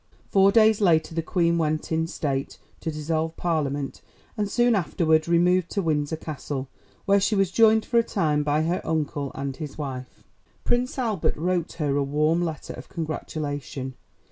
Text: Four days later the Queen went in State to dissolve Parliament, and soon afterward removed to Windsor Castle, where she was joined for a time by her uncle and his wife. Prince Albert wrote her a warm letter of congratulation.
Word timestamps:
Four 0.31 0.51
days 0.51 0.81
later 0.81 1.13
the 1.13 1.21
Queen 1.21 1.59
went 1.59 1.91
in 1.91 2.07
State 2.07 2.57
to 2.79 2.89
dissolve 2.89 3.37
Parliament, 3.37 4.01
and 4.35 4.49
soon 4.49 4.73
afterward 4.73 5.27
removed 5.27 5.69
to 5.73 5.81
Windsor 5.83 6.15
Castle, 6.15 6.67
where 7.05 7.19
she 7.19 7.35
was 7.35 7.51
joined 7.51 7.85
for 7.85 7.99
a 7.99 8.03
time 8.03 8.41
by 8.41 8.63
her 8.63 8.81
uncle 8.83 9.31
and 9.35 9.55
his 9.57 9.77
wife. 9.77 10.23
Prince 10.63 10.97
Albert 10.97 11.37
wrote 11.37 11.73
her 11.73 11.95
a 11.97 12.01
warm 12.03 12.41
letter 12.43 12.73
of 12.73 12.89
congratulation. 12.89 13.93